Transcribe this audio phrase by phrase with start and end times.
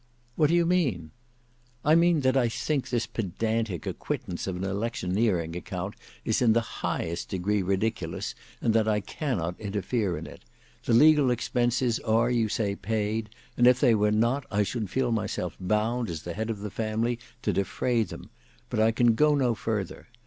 [0.35, 1.11] "What do you mean?"
[1.85, 5.93] "I mean that I think this pedantic acquittance of an electioneering account
[6.25, 10.41] is in the highest degree ridiculous, and that I cannot interfere in it.
[10.85, 15.11] The legal expenses are you say paid; and if they were not, I should feel
[15.11, 18.31] myself bound, as the head of the family, to defray them,
[18.71, 20.07] but I can go no further.